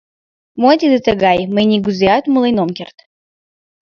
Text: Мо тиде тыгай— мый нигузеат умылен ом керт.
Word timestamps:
Мо 0.61 0.69
тиде 0.79 0.97
тыгай— 1.07 1.39
мый 1.53 1.65
нигузеат 1.71 2.23
умылен 2.29 2.57
ом 2.63 2.69
керт. 2.77 2.97